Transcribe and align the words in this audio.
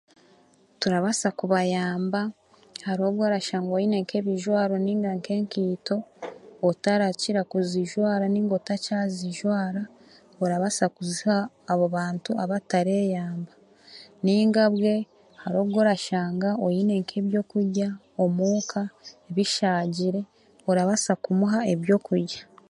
Turabaasa 0.79 1.27
kubayamba, 1.39 2.21
hariho 2.85 3.07
obworashanga 3.11 3.69
oine 3.75 3.95
nk'ebijwaro 4.03 4.73
nainga 4.79 5.09
nk'enkaito 5.17 5.97
otarakira 6.69 7.41
kuzijwara 7.51 8.23
nainga 8.29 8.53
otakyazijwara 8.59 9.81
orabasa 10.43 10.85
kuziha 10.95 11.37
abo 11.71 11.85
bantu 11.95 12.31
abatareyamba. 12.43 13.53
Nainga 14.23 14.63
bwe 14.75 14.93
hariho 15.41 15.61
obw'orashanga 15.65 16.49
oine 16.65 16.93
nk'ebyokurya 17.01 17.89
omuuka 18.23 18.81
bishaagire, 19.35 20.21
orabasa 20.69 21.11
kumuha 21.23 21.59
ebyokurya. 21.73 22.41